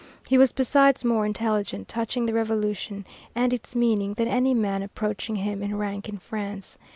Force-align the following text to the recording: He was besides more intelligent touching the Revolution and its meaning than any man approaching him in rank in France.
He 0.27 0.39
was 0.39 0.51
besides 0.51 1.05
more 1.05 1.27
intelligent 1.27 1.87
touching 1.87 2.25
the 2.25 2.33
Revolution 2.33 3.05
and 3.35 3.53
its 3.53 3.75
meaning 3.75 4.15
than 4.15 4.27
any 4.27 4.55
man 4.55 4.81
approaching 4.81 5.35
him 5.35 5.61
in 5.61 5.77
rank 5.77 6.09
in 6.09 6.17
France. 6.17 6.79